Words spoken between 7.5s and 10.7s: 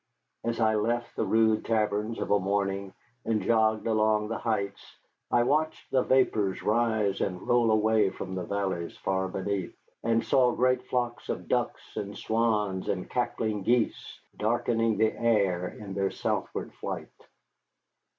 away from the valleys far beneath, and saw